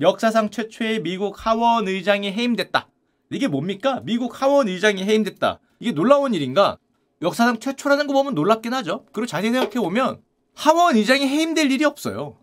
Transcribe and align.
역사상 0.00 0.50
최초의 0.50 1.02
미국 1.02 1.46
하원 1.46 1.88
의장이 1.88 2.30
해임됐다. 2.30 2.88
이게 3.30 3.48
뭡니까? 3.48 4.02
미국 4.04 4.42
하원 4.42 4.68
의장이 4.68 5.02
해임됐다. 5.02 5.58
이게 5.80 5.92
놀라운 5.92 6.34
일인가? 6.34 6.78
역사상 7.22 7.60
최초라는 7.60 8.06
거 8.06 8.12
보면 8.12 8.34
놀랍긴 8.34 8.74
하죠. 8.74 9.06
그리고 9.12 9.26
자세히 9.26 9.52
생각해 9.52 9.74
보면 9.76 10.20
하원 10.54 10.96
의장이 10.96 11.26
해임될 11.26 11.70
일이 11.72 11.84
없어요. 11.84 12.38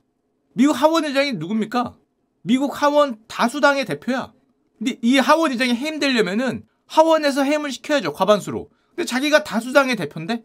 미국 0.54 0.74
하원 0.74 1.06
의장이 1.06 1.34
누굽니까? 1.34 1.94
미국 2.42 2.82
하원 2.82 3.20
다수당의 3.28 3.86
대표야. 3.86 4.34
근데 4.80 4.98
이 5.04 5.20
하원 5.20 5.52
의장이 5.52 5.76
해임되려면은 5.76 6.64
하원에서 6.88 7.44
해임을 7.44 7.72
시켜야죠. 7.72 8.14
과반수로. 8.14 8.70
근데 8.90 9.06
자기가 9.06 9.44
다수당의 9.44 9.96
대표인데 9.96 10.44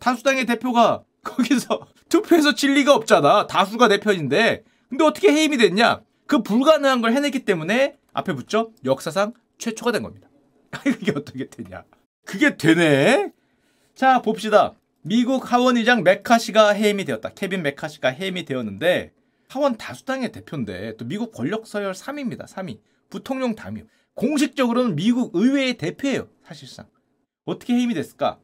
다수당의 0.00 0.46
대표가 0.46 1.04
거기서 1.22 1.86
투표해서 2.10 2.56
질 2.56 2.74
리가 2.74 2.94
없잖아. 2.94 3.46
다수가 3.46 3.86
내 3.86 4.00
편인데. 4.00 4.64
근데 4.88 5.04
어떻게 5.04 5.30
해임이 5.32 5.56
됐냐? 5.56 6.00
그 6.28 6.42
불가능한 6.42 7.00
걸 7.00 7.14
해냈기 7.14 7.46
때문에 7.46 7.96
앞에 8.12 8.34
붙죠? 8.34 8.72
역사상 8.84 9.32
최초가 9.56 9.92
된 9.92 10.02
겁니다. 10.02 10.28
이게 10.86 11.10
어떻게 11.16 11.48
되냐? 11.48 11.84
그게 12.26 12.56
되네? 12.56 13.32
자, 13.94 14.20
봅시다. 14.20 14.74
미국 15.00 15.50
하원의장 15.50 16.02
매카시가 16.02 16.74
해임이 16.74 17.06
되었다. 17.06 17.30
케빈 17.30 17.62
매카시가 17.62 18.10
해임이 18.10 18.44
되었는데 18.44 19.12
하원 19.48 19.78
다수당의 19.78 20.30
대표인데 20.30 20.98
또 20.98 21.06
미국 21.06 21.32
권력 21.32 21.66
서열 21.66 21.92
3위입니다. 21.92 22.46
3위. 22.46 22.78
부통령 23.08 23.54
다음. 23.54 23.88
공식적으로는 24.12 24.96
미국 24.96 25.34
의회의 25.34 25.78
대표예요. 25.78 26.28
사실상. 26.44 26.86
어떻게 27.46 27.72
해임이 27.72 27.94
됐을까? 27.94 28.38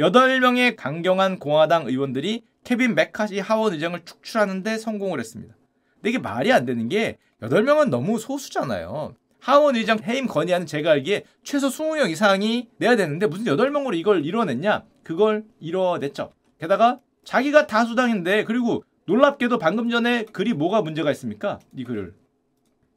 8명의 0.00 0.74
강경한 0.74 1.38
공화당 1.38 1.86
의원들이 1.86 2.42
케빈 2.64 2.96
매카시 2.96 3.38
하원 3.38 3.72
의장을 3.72 4.04
축출하는데 4.04 4.78
성공을 4.78 5.20
했습니다. 5.20 5.57
근데 5.98 6.10
이게 6.10 6.18
말이 6.18 6.52
안 6.52 6.64
되는 6.64 6.88
게 6.88 7.18
8명은 7.42 7.90
너무 7.90 8.18
소수잖아요. 8.18 9.14
하원 9.40 9.76
의장 9.76 9.98
해임 10.02 10.26
건의안은 10.26 10.66
제가 10.66 10.92
알기에 10.92 11.24
최소 11.42 11.68
20명 11.68 12.10
이상이 12.10 12.68
내야 12.78 12.96
되는데 12.96 13.26
무슨 13.26 13.44
8명으로 13.44 13.96
이걸 13.96 14.24
이뤄냈냐? 14.24 14.84
그걸 15.04 15.44
이뤄냈죠. 15.60 16.32
게다가 16.60 17.00
자기가 17.24 17.66
다수당인데 17.66 18.44
그리고 18.44 18.82
놀랍게도 19.06 19.58
방금 19.58 19.88
전에 19.90 20.24
글이 20.24 20.54
뭐가 20.54 20.82
문제가 20.82 21.10
있습니까? 21.12 21.58
이 21.76 21.84
글을. 21.84 22.14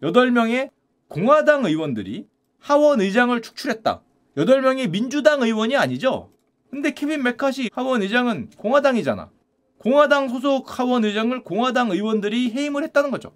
8명의 0.02 0.72
공화당 1.08 1.66
의원들이 1.66 2.28
하원 2.60 3.02
의장을 3.02 3.40
축출했다. 3.42 4.02
8명이 4.38 4.90
민주당 4.90 5.42
의원이 5.42 5.76
아니죠? 5.76 6.32
근데 6.70 6.94
케빈 6.94 7.22
메카시 7.24 7.70
하원 7.74 8.02
의장은 8.02 8.52
공화당이잖아. 8.58 9.30
공화당 9.82 10.30
소속 10.30 10.80
하원 10.80 11.04
의장을 11.04 11.44
공화당 11.44 11.90
의원들이 11.92 12.52
해임을 12.52 12.84
했다는 12.84 13.10
거죠. 13.10 13.32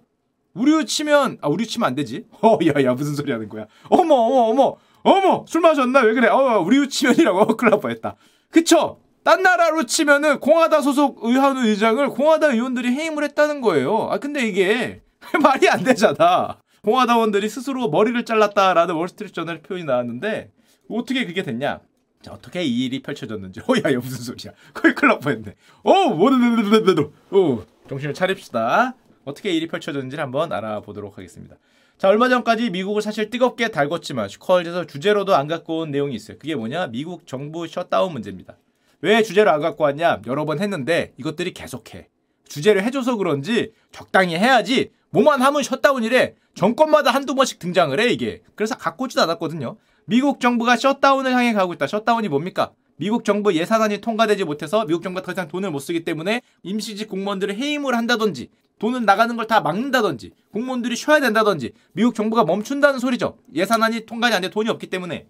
우리 0.54 0.86
치면 0.86 1.38
아 1.42 1.48
우리 1.48 1.66
치면 1.66 1.88
안 1.88 1.94
되지. 1.94 2.24
어 2.40 2.58
야야 2.64 2.94
무슨 2.94 3.14
소리 3.14 3.32
하는 3.32 3.48
거야. 3.48 3.66
어머 3.90 4.14
어머 4.14 4.36
어머 4.50 4.76
어머 5.02 5.44
술 5.48 5.60
마셨나 5.60 6.00
왜 6.00 6.14
그래. 6.14 6.28
어 6.28 6.60
우리 6.60 6.88
치면이라고 6.88 7.38
어, 7.40 7.46
큰일 7.56 7.70
날 7.70 7.80
뻔했다. 7.80 8.14
그쵸? 8.50 9.00
딴 9.24 9.42
나라로 9.42 9.86
치면은 9.86 10.38
공화당 10.38 10.82
소속 10.82 11.18
의원 11.24 11.56
의장을 11.56 12.08
공화당 12.10 12.52
의원들이 12.52 12.92
해임을 12.92 13.24
했다는 13.24 13.60
거예요. 13.60 14.08
아 14.10 14.18
근데 14.18 14.46
이게 14.46 15.02
말이 15.42 15.68
안 15.68 15.82
되잖아. 15.82 16.58
공화당원들이 16.84 17.48
스스로 17.48 17.88
머리를 17.88 18.24
잘랐다라는 18.24 18.94
월스트리트저널 18.94 19.62
표현이 19.62 19.84
나왔는데 19.84 20.52
어떻게 20.88 21.26
그게 21.26 21.42
됐냐? 21.42 21.80
자, 22.22 22.32
어떻게 22.32 22.62
이 22.64 22.84
일이 22.84 23.02
펼쳐졌는지. 23.02 23.60
어, 23.60 23.64
야, 23.84 23.92
야, 23.92 23.98
무슨 23.98 24.24
소리야. 24.24 24.52
거의 24.74 24.94
큰일 24.94 25.10
날 25.10 25.20
뻔했네. 25.20 25.54
어, 25.82 26.08
뭐든, 26.10 27.12
어, 27.30 27.64
정신을 27.88 28.14
차립시다. 28.14 28.94
어떻게 29.24 29.52
일이 29.52 29.66
펼쳐졌는지 29.68 30.16
한번 30.16 30.52
알아보도록 30.52 31.18
하겠습니다. 31.18 31.56
자, 31.98 32.08
얼마 32.08 32.28
전까지 32.28 32.70
미국을 32.70 33.00
사실 33.00 33.30
뜨겁게 33.30 33.68
달궜지만 33.68 34.28
슈카월드에서 34.28 34.86
주제로도 34.86 35.34
안 35.34 35.46
갖고 35.46 35.78
온 35.78 35.90
내용이 35.90 36.14
있어요. 36.14 36.38
그게 36.38 36.54
뭐냐? 36.54 36.88
미국 36.88 37.26
정부 37.26 37.66
셧다운 37.66 38.12
문제입니다. 38.12 38.58
왜 39.00 39.22
주제로 39.22 39.50
안 39.50 39.60
갖고 39.60 39.84
왔냐? 39.84 40.22
여러 40.26 40.44
번 40.44 40.60
했는데 40.60 41.12
이것들이 41.16 41.54
계속해. 41.54 42.08
주제를 42.48 42.84
해줘서 42.84 43.16
그런지 43.16 43.72
적당히 43.92 44.36
해야지 44.36 44.90
뭐만 45.10 45.40
하면 45.42 45.62
셧다운이래. 45.62 46.34
정권마다 46.54 47.10
한두 47.10 47.34
번씩 47.34 47.58
등장을 47.58 47.98
해 47.98 48.08
이게. 48.08 48.42
그래서 48.54 48.76
갖고 48.76 49.04
오지도 49.04 49.22
않았거든요. 49.22 49.76
미국 50.06 50.40
정부가 50.40 50.76
셧다운을 50.76 51.32
향해 51.32 51.52
가고 51.52 51.72
있다. 51.74 51.86
셧다운이 51.86 52.28
뭡니까? 52.28 52.72
미국 52.96 53.24
정부 53.24 53.52
예산안이 53.54 54.00
통과되지 54.00 54.44
못해서 54.44 54.84
미국 54.86 55.02
정부가 55.02 55.24
더 55.26 55.32
이상 55.32 55.48
돈을 55.48 55.70
못 55.70 55.80
쓰기 55.80 56.04
때문에 56.04 56.40
임시직 56.62 57.08
공무원들을 57.08 57.54
해임을 57.56 57.94
한다든지 57.94 58.48
돈은 58.78 59.04
나가는 59.04 59.36
걸 59.36 59.46
다 59.46 59.60
막는다든지 59.60 60.30
공무원들이 60.52 60.96
쉬어야 60.96 61.20
된다든지 61.20 61.72
미국 61.92 62.14
정부가 62.14 62.44
멈춘다는 62.44 63.00
소리죠. 63.00 63.36
예산안이 63.54 64.06
통과가 64.06 64.32
안돼 64.32 64.50
돈이 64.50 64.70
없기 64.70 64.86
때문에. 64.88 65.26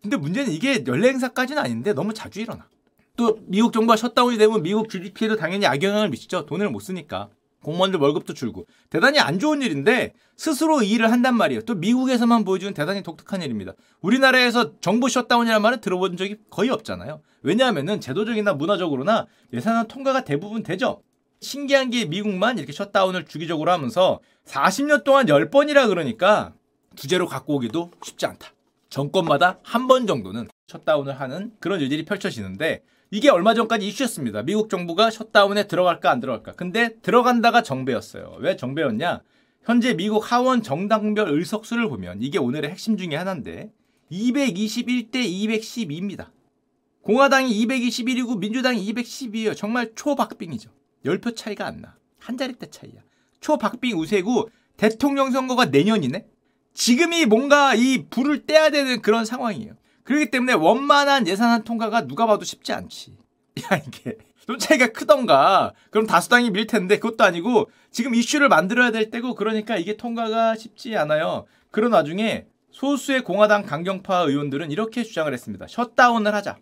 근데 0.00 0.16
문제는 0.16 0.52
이게 0.52 0.82
연례 0.86 1.08
행사까지는 1.08 1.60
아닌데 1.62 1.92
너무 1.92 2.14
자주 2.14 2.40
일어나. 2.40 2.68
또 3.16 3.38
미국 3.46 3.72
정부가 3.72 3.96
셧다운이 3.96 4.38
되면 4.38 4.62
미국 4.62 4.88
GDP에도 4.88 5.36
당연히 5.36 5.66
악영향을 5.66 6.08
미치죠. 6.08 6.46
돈을 6.46 6.70
못 6.70 6.80
쓰니까. 6.80 7.28
공무원들 7.62 8.00
월급도 8.00 8.34
줄고 8.34 8.66
대단히 8.88 9.18
안 9.18 9.38
좋은 9.38 9.62
일인데 9.62 10.14
스스로 10.36 10.82
이 10.82 10.90
일을 10.92 11.12
한단 11.12 11.36
말이에요. 11.36 11.62
또 11.62 11.74
미국에서만 11.74 12.44
보여주는 12.44 12.72
대단히 12.74 13.02
독특한 13.02 13.42
일입니다. 13.42 13.72
우리나라에서 14.00 14.80
정부 14.80 15.08
셧다운이라는 15.08 15.60
말은 15.62 15.80
들어본 15.80 16.16
적이 16.16 16.36
거의 16.50 16.70
없잖아요. 16.70 17.20
왜냐하면은 17.42 18.00
제도적이나 18.00 18.54
문화적으로나 18.54 19.26
예산안 19.52 19.88
통과가 19.88 20.24
대부분 20.24 20.62
되죠. 20.62 21.02
신기한 21.40 21.90
게 21.90 22.04
미국만 22.04 22.58
이렇게 22.58 22.72
셧다운을 22.72 23.24
주기적으로 23.26 23.70
하면서 23.70 24.20
40년 24.46 25.04
동안 25.04 25.26
10번이라 25.26 25.88
그러니까 25.88 26.52
주제로 26.96 27.26
갖고 27.26 27.54
오기도 27.56 27.90
쉽지 28.02 28.26
않다. 28.26 28.52
정권마다 28.90 29.58
한 29.62 29.86
번 29.86 30.06
정도는 30.06 30.48
셧다운을 30.68 31.18
하는 31.20 31.52
그런 31.60 31.80
일들이 31.80 32.04
펼쳐지는데 32.04 32.82
이게 33.12 33.28
얼마 33.28 33.54
전까지 33.54 33.86
이슈였습니다. 33.88 34.42
미국 34.42 34.70
정부가 34.70 35.10
셧다운에 35.10 35.66
들어갈까 35.66 36.10
안 36.12 36.20
들어갈까. 36.20 36.52
근데 36.52 36.94
들어간다가 37.00 37.62
정배였어요. 37.62 38.36
왜 38.38 38.56
정배였냐? 38.56 39.22
현재 39.64 39.94
미국 39.94 40.30
하원 40.30 40.62
정당별 40.62 41.28
의석수를 41.28 41.88
보면 41.88 42.22
이게 42.22 42.38
오늘의 42.38 42.70
핵심 42.70 42.96
중에 42.96 43.16
하나인데 43.16 43.72
221대 44.12 45.14
212입니다. 45.14 46.28
공화당이 47.02 47.66
221이고 47.66 48.38
민주당이 48.38 48.92
212예요. 48.92 49.56
정말 49.56 49.90
초박빙이죠. 49.96 50.70
10표 51.04 51.34
차이가 51.34 51.66
안 51.66 51.80
나. 51.80 51.96
한 52.18 52.36
자릿대 52.36 52.70
차이야. 52.70 53.00
초박빙 53.40 53.98
우세고 53.98 54.50
대통령 54.76 55.32
선거가 55.32 55.66
내년이네? 55.66 56.26
지금이 56.74 57.26
뭔가 57.26 57.74
이 57.74 58.06
불을 58.08 58.46
떼야 58.46 58.70
되는 58.70 59.02
그런 59.02 59.24
상황이에요. 59.24 59.74
그렇기 60.10 60.32
때문에 60.32 60.54
원만한 60.54 61.28
예산안 61.28 61.62
통과가 61.62 62.08
누가 62.08 62.26
봐도 62.26 62.44
쉽지 62.44 62.72
않지. 62.72 63.16
야, 63.62 63.76
이게. 63.76 64.18
좀 64.44 64.58
차이가 64.58 64.88
크던가. 64.88 65.72
그럼 65.90 66.04
다수당이 66.08 66.50
밀 66.50 66.66
텐데 66.66 66.98
그것도 66.98 67.22
아니고 67.22 67.70
지금 67.92 68.16
이슈를 68.16 68.48
만들어야 68.48 68.90
될 68.90 69.12
때고 69.12 69.36
그러니까 69.36 69.76
이게 69.76 69.96
통과가 69.96 70.56
쉽지 70.56 70.96
않아요. 70.96 71.46
그런 71.70 71.92
와중에 71.92 72.46
소수의 72.72 73.22
공화당 73.22 73.62
강경파 73.62 74.22
의원들은 74.22 74.72
이렇게 74.72 75.04
주장을 75.04 75.32
했습니다. 75.32 75.66
셧다운을 75.68 76.34
하자. 76.34 76.58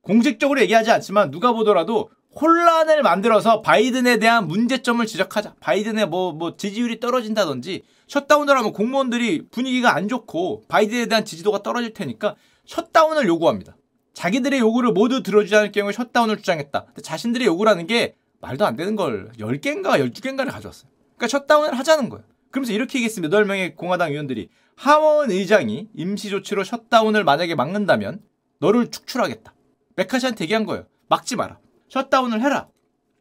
공식적으로 0.00 0.62
얘기하지 0.62 0.90
않지만 0.90 1.30
누가 1.30 1.52
보더라도 1.52 2.08
혼란을 2.40 3.02
만들어서 3.02 3.60
바이든에 3.60 4.18
대한 4.18 4.48
문제점을 4.48 5.04
지적하자. 5.04 5.56
바이든의 5.60 6.08
뭐, 6.08 6.32
뭐 6.32 6.56
지지율이 6.56 7.00
떨어진다든지 7.00 7.82
셧다운을 8.08 8.56
하면 8.56 8.72
공무원들이 8.72 9.48
분위기가 9.50 9.94
안 9.94 10.08
좋고 10.08 10.62
바이든에 10.68 11.06
대한 11.06 11.26
지지도가 11.26 11.62
떨어질 11.62 11.92
테니까 11.92 12.36
셧다운을 12.66 13.26
요구합니다. 13.26 13.76
자기들의 14.12 14.60
요구를 14.60 14.92
모두 14.92 15.22
들어주지 15.22 15.54
않을 15.56 15.72
경우에 15.72 15.92
셧다운을 15.92 16.38
주장했다. 16.38 16.86
자신들의 17.02 17.46
요구라는 17.46 17.86
게 17.86 18.16
말도 18.40 18.64
안 18.66 18.76
되는 18.76 18.96
걸 18.96 19.30
10개인가 19.38 19.98
12개인가를 20.00 20.50
가져왔어요. 20.50 20.90
그러니까 21.16 21.28
셧다운을 21.28 21.78
하자는 21.78 22.08
거예요. 22.08 22.24
그러면서 22.50 22.72
이렇게 22.72 22.98
얘기했습니다. 22.98 23.36
8명의 23.36 23.76
공화당 23.76 24.12
의원들이 24.12 24.48
하원 24.76 25.30
의장이 25.30 25.88
임시 25.94 26.30
조치로 26.30 26.64
셧다운을 26.64 27.24
만약에 27.24 27.54
막는다면 27.54 28.22
너를 28.58 28.90
축출하겠다. 28.90 29.54
매카시한테 29.96 30.44
얘기한 30.44 30.64
거예요. 30.64 30.86
막지 31.08 31.36
마라. 31.36 31.58
셧다운을 31.88 32.40
해라. 32.42 32.68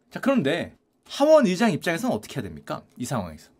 자, 0.10 0.20
그런데 0.20 0.76
하원 1.08 1.46
의장 1.46 1.72
입장에서는 1.72 2.16
어떻게 2.16 2.36
해야 2.36 2.44
됩니까? 2.44 2.84
이 2.98 3.06
상황에서. 3.06 3.52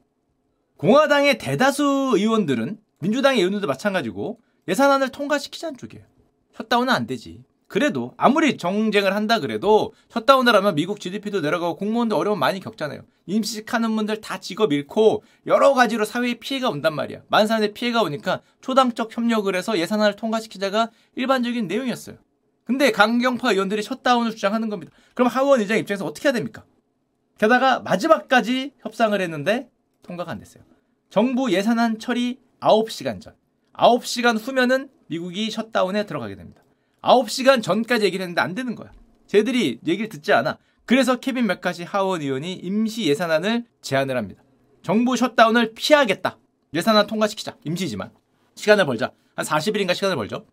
공화당의 0.78 1.38
대다수 1.38 2.14
의원들은 2.16 2.80
민주당의 3.00 3.40
의원들도 3.40 3.68
마찬가지고 3.68 4.40
예산안을 4.68 5.10
통과시키자는 5.10 5.78
쪽이에요. 5.78 6.06
셧다운은 6.54 6.94
안 6.94 7.06
되지. 7.08 7.44
그래도 7.68 8.14
아무리 8.16 8.58
정쟁을 8.58 9.16
한다 9.16 9.40
그래도 9.40 9.94
셧다운을 10.10 10.56
하면 10.56 10.76
미국 10.76 11.00
GDP도 11.00 11.42
내려가고 11.42 11.76
공무원도 11.76 12.16
어려움 12.16 12.40
많이 12.40 12.60
겪잖아요. 12.60 13.02
임시직하는 13.26 13.96
분들 13.96 14.22
다 14.22 14.40
직업 14.40 14.72
잃고 14.72 15.24
여러 15.48 15.74
가지로 15.74 16.06
사회에 16.06 16.36
피해가 16.36 16.70
온단 16.70 16.94
말이야. 16.94 17.24
만사에 17.28 17.74
피해가 17.74 18.04
오니까 18.04 18.42
초당적 18.62 19.16
협력을 19.18 19.54
해서 19.54 19.78
예산안을 19.78 20.16
통과시키자가 20.16 20.92
일반적인 21.16 21.68
내용이었어요. 21.68 22.18
근데 22.66 22.92
강경파 22.92 23.52
의원들이 23.52 23.82
셧다운을 23.84 24.32
주장하는 24.32 24.70
겁니다. 24.70 24.92
그럼 25.14 25.28
하원 25.30 25.60
의장 25.60 25.78
입장에서 25.78 26.06
어떻게 26.06 26.28
해야 26.28 26.34
됩니까? 26.34 26.64
게다가 27.38 27.80
마지막까지 27.82 28.74
협상을 28.80 29.20
했는데 29.20 29.70
통과가 30.04 30.32
안 30.32 30.40
됐어요. 30.40 30.64
정부 31.10 31.52
예산안 31.52 32.00
처리 32.00 32.40
9시간 32.60 33.22
전. 33.22 33.34
9시간 33.78 34.38
후면은 34.40 34.90
미국이 35.08 35.52
셧다운에 35.52 36.06
들어가게 36.06 36.36
됩니다. 36.36 36.64
9시간 37.02 37.62
전까지 37.62 38.06
얘기를 38.06 38.24
했는데 38.24 38.42
안 38.42 38.56
되는 38.56 38.76
거야. 38.76 38.92
쟤들이 39.28 39.80
얘기를 39.86 40.10
듣지 40.10 40.34
않아. 40.34 40.58
그래서 40.86 41.20
케빈 41.20 41.48
매카시 41.48 41.84
하원 41.84 42.22
의원이 42.22 42.54
임시 42.54 43.06
예산안을 43.08 43.66
제안을 43.82 44.18
합니다. 44.18 44.44
정부 44.82 45.16
셧다운을 45.16 45.74
피하겠다. 45.74 46.38
예산안 46.74 47.08
통과시키자. 47.08 47.58
임시지만. 47.64 48.12
시간을 48.56 48.86
벌자. 48.86 49.12
한 49.36 49.46
40일인가 49.46 49.94
시간을 49.96 50.16
벌죠. 50.16 50.46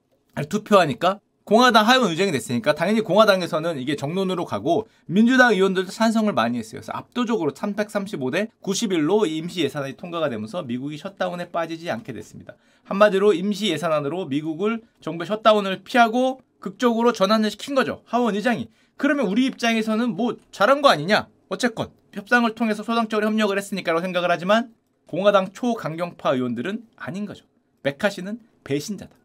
투표하니까 0.48 1.20
공화당 1.44 1.86
하원 1.88 2.10
의장이 2.10 2.30
됐으니까 2.30 2.74
당연히 2.74 3.00
공화당에서는 3.00 3.78
이게 3.78 3.96
정론으로 3.96 4.44
가고 4.44 4.86
민주당 5.06 5.52
의원들도 5.52 5.90
찬성을 5.90 6.32
많이 6.32 6.58
했어요. 6.58 6.80
그래서 6.80 6.92
압도적으로 6.92 7.52
335대 7.52 8.48
91로 8.62 9.28
임시 9.28 9.62
예산안이 9.62 9.96
통과가 9.96 10.28
되면서 10.28 10.62
미국이 10.62 10.96
셧다운에 10.96 11.50
빠지지 11.50 11.90
않게 11.90 12.12
됐습니다. 12.12 12.54
한마디로 12.84 13.32
임시 13.32 13.68
예산안으로 13.68 14.26
미국을 14.26 14.82
정부 15.00 15.24
셧다운을 15.24 15.82
피하고 15.82 16.40
극적으로 16.60 17.12
전환을 17.12 17.50
시킨 17.50 17.74
거죠. 17.74 18.02
하원 18.04 18.36
의장이. 18.36 18.68
그러면 18.96 19.26
우리 19.26 19.46
입장에서는 19.46 20.10
뭐 20.10 20.36
잘한 20.52 20.80
거 20.80 20.88
아니냐? 20.88 21.28
어쨌건 21.48 21.88
협상을 22.12 22.54
통해서 22.54 22.82
소당적으로 22.82 23.26
협력을 23.26 23.56
했으니까라고 23.56 24.00
생각을 24.00 24.30
하지만 24.30 24.72
공화당 25.06 25.52
초강경파 25.52 26.34
의원들은 26.34 26.84
아닌 26.96 27.26
거죠. 27.26 27.44
메카시는 27.82 28.38
배신자다. 28.64 29.21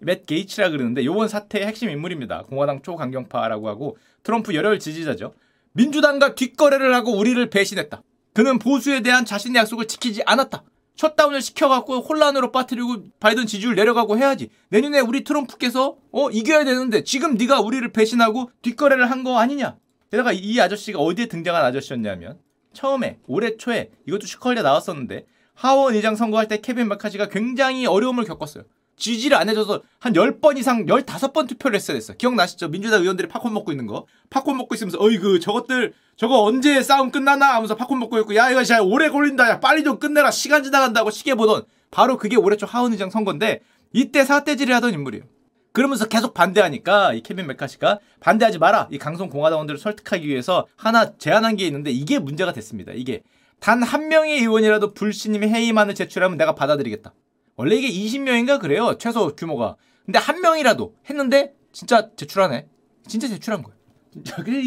맷 0.00 0.26
게이츠라 0.26 0.70
그러는데 0.70 1.04
요번 1.04 1.28
사태의 1.28 1.66
핵심 1.66 1.90
인물입니다. 1.90 2.44
공화당 2.44 2.82
초강경파라고 2.82 3.68
하고 3.68 3.96
트럼프 4.22 4.54
열혈 4.54 4.78
지지자죠. 4.78 5.34
민주당과 5.72 6.34
뒷거래를 6.34 6.94
하고 6.94 7.16
우리를 7.16 7.48
배신했다. 7.50 8.02
그는 8.32 8.58
보수에 8.58 9.00
대한 9.00 9.24
자신의 9.24 9.60
약속을 9.60 9.86
지키지 9.86 10.22
않았다. 10.24 10.62
셧다운을 10.96 11.40
시켜갖고 11.40 12.00
혼란으로 12.00 12.52
빠뜨리고 12.52 13.04
바이든 13.20 13.46
지지율 13.46 13.74
내려가고 13.74 14.18
해야지. 14.18 14.50
내년에 14.68 15.00
우리 15.00 15.24
트럼프께서 15.24 15.96
어 16.12 16.30
이겨야 16.30 16.64
되는데 16.64 17.04
지금 17.04 17.34
네가 17.36 17.60
우리를 17.60 17.86
배신하고 17.92 18.50
뒷거래를 18.62 19.10
한 19.10 19.24
거 19.24 19.38
아니냐. 19.38 19.76
게다가 20.10 20.32
이 20.32 20.60
아저씨가 20.60 20.98
어디에 20.98 21.26
등장한 21.26 21.64
아저씨였냐면 21.64 22.38
처음에 22.72 23.18
올해 23.26 23.56
초에 23.56 23.90
이것도 24.06 24.26
슈카월드에 24.26 24.62
나왔었는데 24.62 25.26
하원 25.54 25.94
의장 25.94 26.16
선거할 26.16 26.48
때 26.48 26.60
케빈 26.60 26.88
매카시가 26.88 27.28
굉장히 27.28 27.86
어려움을 27.86 28.24
겪었어요. 28.24 28.64
지지를 29.00 29.36
안 29.36 29.48
해줘서 29.48 29.82
한 29.98 30.12
10번 30.12 30.58
이상 30.58 30.86
15번 30.86 31.48
투표를 31.48 31.74
했어야 31.76 31.96
됐어. 31.96 32.12
기억나시죠? 32.14 32.68
민주당 32.68 33.02
의원들이 33.02 33.28
팝콘 33.28 33.52
먹고 33.52 33.72
있는 33.72 33.86
거. 33.86 34.06
팝콘 34.30 34.56
먹고 34.56 34.74
있으면서 34.76 34.98
어이그 35.00 35.40
저것들 35.40 35.94
저거 36.16 36.42
언제 36.44 36.80
싸움 36.82 37.10
끝나나 37.10 37.54
하면서 37.54 37.74
팝콘 37.74 37.98
먹고 37.98 38.18
있고 38.20 38.36
야 38.36 38.50
이거 38.50 38.62
진짜 38.62 38.82
오래 38.82 39.08
걸린다. 39.08 39.48
야 39.48 39.58
빨리 39.60 39.82
좀 39.82 39.98
끝내라. 39.98 40.30
시간 40.30 40.62
지나간다고 40.62 41.10
시계 41.10 41.34
보던 41.34 41.64
바로 41.90 42.16
그게 42.18 42.36
올해 42.36 42.56
초 42.56 42.66
하원 42.66 42.92
의장 42.92 43.10
선거인데 43.10 43.60
이때 43.92 44.24
사태질을 44.24 44.72
하던 44.76 44.92
인물이에요. 44.94 45.24
그러면서 45.72 46.06
계속 46.06 46.34
반대하니까 46.34 47.14
이 47.14 47.22
케빈 47.22 47.46
매카시가 47.46 48.00
반대하지 48.20 48.58
마라. 48.58 48.88
이 48.90 48.98
강성 48.98 49.28
공화당원들을 49.28 49.78
설득하기 49.78 50.26
위해서 50.28 50.66
하나 50.76 51.16
제안한 51.16 51.56
게 51.56 51.64
있는데 51.66 51.90
이게 51.90 52.18
문제가 52.18 52.52
됐습니다. 52.52 52.92
이게 52.94 53.22
단 53.60 53.82
한 53.82 54.08
명의 54.08 54.38
의원이라도 54.40 54.94
불신임 54.94 55.42
회의만을 55.44 55.94
제출하면 55.94 56.38
내가 56.38 56.54
받아들이겠다. 56.54 57.12
원래 57.60 57.76
이게 57.76 57.90
20명인가 57.90 58.58
그래요. 58.58 58.96
최소 58.96 59.36
규모가. 59.36 59.76
근데 60.06 60.18
한 60.18 60.40
명이라도 60.40 60.94
했는데 61.10 61.52
진짜 61.72 62.08
제출하네. 62.16 62.66
진짜 63.06 63.28
제출한 63.28 63.62
거예요. 63.62 63.78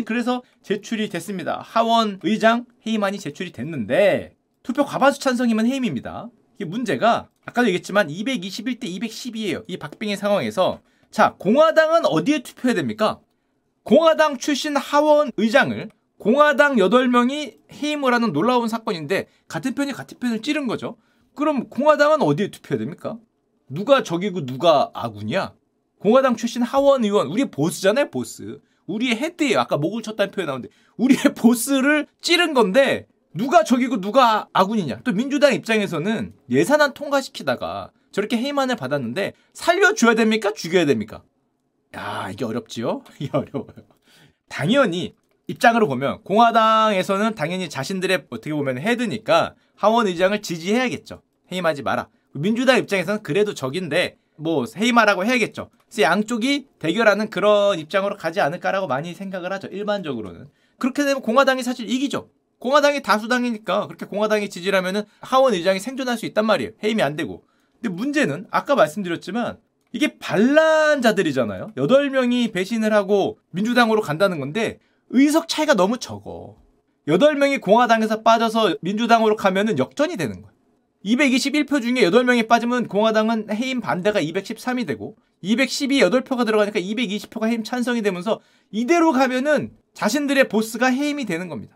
그래서 0.06 0.44
제출이 0.62 1.10
됐습니다. 1.10 1.60
하원 1.66 2.20
의장 2.22 2.68
해임안이 2.86 3.18
제출이 3.18 3.52
됐는데 3.52 4.36
투표 4.62 4.86
과반수 4.86 5.20
찬성이면 5.22 5.66
해임입니다. 5.66 6.30
이게 6.56 6.66
문제가 6.66 7.30
아까도 7.48 7.68
얘기했지만 7.70 8.10
221대 8.10 8.84
212예요. 8.84 9.64
이 9.68 9.78
박빙의 9.78 10.16
상황에서 10.16 10.80
자 11.10 11.34
공화당은 11.40 12.06
어디에 12.06 12.44
투표해야 12.44 12.76
됩니까? 12.76 13.20
공화당 13.82 14.38
출신 14.38 14.78
하원 14.78 15.32
의장을 15.38 15.90
공화당 16.20 16.76
8명이 16.76 17.58
해임을 17.72 18.14
하는 18.14 18.34
놀라운 18.34 18.68
사건인데 18.68 19.30
같은 19.48 19.74
편이 19.74 19.94
같은 19.94 20.20
편을 20.20 20.44
찌른 20.44 20.68
거죠. 20.68 20.98
그럼 21.36 21.70
공화당은 21.70 22.22
어디에 22.22 22.50
투표해야 22.50 22.80
됩니까? 22.80 23.18
누가 23.70 24.04
적이고 24.04 24.46
누가 24.46 24.92
아군이야? 24.94 25.54
공화당 26.00 26.36
출신 26.36 26.62
하원 26.62 27.04
의원, 27.04 27.28
우리 27.28 27.46
보스잖아요, 27.46 28.12
보스. 28.12 28.60
우리의 28.88 29.16
헤드예요. 29.16 29.60
아까 29.60 29.78
목을 29.78 30.02
쳤다는 30.04 30.32
표현 30.32 30.48
나오는데 30.48 30.70
우리의 30.98 31.34
보스를 31.38 32.08
찌른 32.22 32.54
건데 32.54 33.08
누가 33.34 33.64
적이고 33.64 34.02
누가 34.02 34.48
아군이냐? 34.54 35.00
또 35.04 35.12
민주당 35.14 35.54
입장에서는 35.54 36.34
예산안 36.50 36.94
통과시키다가 36.94 37.92
저렇게 38.12 38.38
해임안을 38.38 38.76
받았는데 38.76 39.34
살려줘야 39.54 40.16
됩니까? 40.16 40.52
죽여야 40.54 40.86
됩니까? 40.86 41.24
야, 41.96 42.30
이게 42.32 42.46
어렵지요? 42.46 43.04
이게 43.20 43.30
어려워요. 43.36 43.74
당연히 44.50 45.16
입장으로 45.48 45.88
보면 45.88 46.22
공화당에서는 46.24 47.36
당연히 47.36 47.70
자신들의 47.70 48.26
어떻게 48.30 48.54
보면 48.54 48.78
헤드니까 48.78 49.56
하원 49.76 50.08
의장을 50.08 50.42
지지해야겠죠. 50.42 51.22
해임하지 51.52 51.84
마라. 51.84 52.10
민주당 52.34 52.78
입장에서는 52.78 53.24
그래도 53.24 53.54
적인데 53.54 54.18
뭐 54.36 54.66
해임하라고 54.76 55.26
해야겠죠. 55.26 55.70
그래서 55.86 56.02
양쪽이 56.02 56.68
대결하는 56.80 57.30
그런 57.30 57.80
입장으로 57.80 58.18
가지 58.18 58.42
않을까라고 58.42 58.88
많이 58.88 59.14
생각을 59.14 59.54
하죠. 59.54 59.68
일반적으로는. 59.68 60.48
그렇게 60.80 61.04
되면 61.04 61.22
공화당이 61.22 61.64
사실 61.64 61.90
이기죠. 61.90 62.30
공화당이 62.60 63.02
다수당이니까 63.02 63.88
그렇게 63.88 64.06
공화당이 64.06 64.50
지지를 64.50 64.78
하면은 64.80 65.04
하원 65.20 65.54
의장이 65.54 65.80
생존할 65.80 66.18
수 66.18 66.26
있단 66.26 66.46
말이에요. 66.46 66.72
해임이 66.84 67.02
안 67.02 67.16
되고. 67.16 67.44
근데 67.82 67.94
문제는 67.94 68.48
아까 68.52 68.76
말씀드렸지만 68.76 69.58
이게 69.92 70.18
반란자들이잖아요. 70.18 71.74
8명이 71.76 72.52
배신을 72.54 72.94
하고 72.94 73.38
민주당으로 73.52 74.02
간다는 74.02 74.40
건데 74.40 74.80
의석 75.10 75.48
차이가 75.48 75.74
너무 75.76 76.00
적어. 76.00 76.56
8명이 77.08 77.62
공화당에서 77.62 78.22
빠져서 78.22 78.78
민주당으로 78.82 79.36
가면은 79.36 79.78
역전이 79.78 80.18
되는 80.18 80.42
거야. 80.42 80.52
221표 81.06 81.82
중에 81.82 82.10
8명이 82.10 82.48
빠지면 82.48 82.88
공화당은 82.88 83.48
해임 83.52 83.82
반대가 83.82 84.22
213이 84.22 84.88
되고 84.88 85.18
212 85.42 86.00
8표가 86.00 86.46
들어가니까 86.46 86.80
220표가 86.80 87.48
해임 87.48 87.64
찬성이 87.64 88.02
되면서 88.02 88.40
이대로 88.72 89.12
가면은 89.12 89.72
자신들의 89.94 90.48
보스가 90.48 90.88
해임이 90.88 91.26
되는 91.26 91.50
겁니다. 91.50 91.76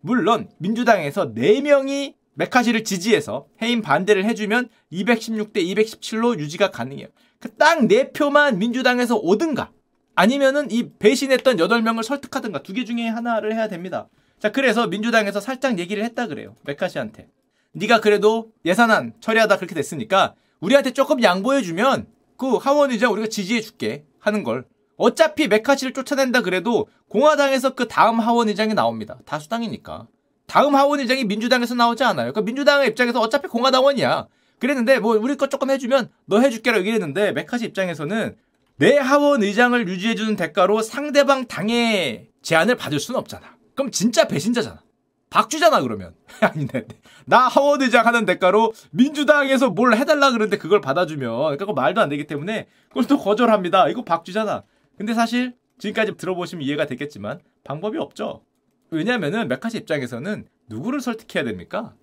물론 0.00 0.50
민주당에서 0.58 1.32
4명이 1.32 2.14
메카시를 2.34 2.84
지지해서 2.84 3.46
해임 3.62 3.80
반대를 3.80 4.26
해주면 4.26 4.68
216대 4.92 5.56
217로 5.56 6.38
유지가 6.38 6.70
가능해요. 6.70 7.08
그 7.40 7.48
딱 7.56 7.80
4표만 7.80 8.56
민주당에서 8.56 9.16
오든가 9.16 9.70
아니면은 10.14 10.70
이 10.70 10.90
배신했던 10.98 11.56
8명을 11.56 12.02
설득하든가 12.02 12.62
두 12.62 12.74
개 12.74 12.84
중에 12.84 13.08
하나를 13.08 13.54
해야 13.54 13.68
됩니다. 13.68 14.08
자, 14.38 14.52
그래서 14.52 14.86
민주당에서 14.86 15.40
살짝 15.40 15.78
얘기를 15.78 16.04
했다 16.04 16.26
그래요. 16.26 16.54
메카시한테. 16.64 17.28
네가 17.72 18.00
그래도 18.00 18.50
예산안 18.64 19.14
처리하다 19.20 19.56
그렇게 19.56 19.74
됐으니까 19.74 20.34
우리한테 20.60 20.92
조금 20.92 21.22
양보해주면 21.22 22.06
그 22.36 22.56
하원 22.56 22.90
의장 22.90 23.12
우리가 23.12 23.28
지지해줄게 23.28 24.04
하는 24.18 24.42
걸. 24.42 24.64
어차피 24.96 25.46
메카시를 25.48 25.92
쫓아낸다 25.92 26.40
그래도 26.40 26.88
공화당에서 27.08 27.74
그 27.74 27.86
다음 27.86 28.18
하원 28.18 28.48
의장이 28.48 28.74
나옵니다. 28.74 29.18
다수당이니까. 29.26 30.06
다음 30.46 30.74
하원 30.74 31.00
의장이 31.00 31.24
민주당에서 31.24 31.74
나오지 31.74 32.04
않아요. 32.04 32.32
그러니까 32.32 32.42
민주당의 32.42 32.88
입장에서 32.88 33.20
어차피 33.20 33.48
공화당원이야. 33.48 34.26
그랬는데 34.58 35.00
뭐 35.00 35.16
우리 35.16 35.36
거 35.36 35.48
조금 35.48 35.70
해주면 35.70 36.08
너 36.26 36.40
해줄게라고 36.40 36.80
얘기했는데 36.80 37.32
메카시 37.32 37.66
입장에서는 37.66 38.36
내 38.76 38.96
하원 38.96 39.42
의장을 39.42 39.86
유지해주는 39.86 40.36
대가로 40.36 40.82
상대방 40.82 41.46
당의 41.46 42.28
제안을 42.42 42.76
받을 42.76 43.00
수는 43.00 43.18
없잖아. 43.18 43.55
그럼 43.76 43.92
진짜 43.92 44.26
배신자잖아. 44.26 44.82
박쥐잖아 45.30 45.82
그러면. 45.82 46.14
아니네. 46.40 46.86
나 47.26 47.46
하원 47.46 47.82
의장 47.82 48.06
하는 48.06 48.24
대가로 48.24 48.72
민주당에서 48.90 49.70
뭘 49.70 49.94
해달라 49.94 50.30
그러는데 50.32 50.56
그걸 50.56 50.80
받아주면 50.80 51.30
그러니까 51.30 51.64
그거 51.66 51.72
말도 51.72 52.00
안 52.00 52.08
되기 52.08 52.26
때문에 52.26 52.66
그걸 52.88 53.04
또 53.06 53.18
거절합니다. 53.18 53.88
이거 53.88 54.02
박쥐잖아. 54.02 54.64
근데 54.96 55.14
사실 55.14 55.54
지금까지 55.78 56.16
들어보시면 56.16 56.64
이해가 56.64 56.86
됐겠지만 56.86 57.40
방법이 57.64 57.98
없죠. 57.98 58.42
왜냐면은 58.90 59.46
메카시 59.48 59.78
입장에서는 59.78 60.46
누구를 60.68 61.00
설득해야 61.00 61.44
됩니까? 61.44 61.94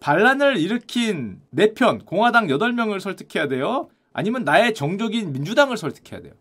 반란을 0.00 0.56
일으킨 0.58 1.40
내 1.50 1.74
편 1.74 1.98
공화당 2.04 2.46
8명을 2.46 3.00
설득해야 3.00 3.48
돼요. 3.48 3.88
아니면 4.12 4.44
나의 4.44 4.74
정적인 4.74 5.32
민주당을 5.32 5.76
설득해야 5.76 6.20
돼요. 6.20 6.34